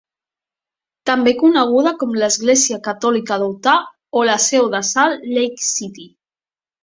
[1.09, 3.75] També coneguda com l'església catòlica de Utah
[4.21, 6.09] o la Seu de Salt Lake City.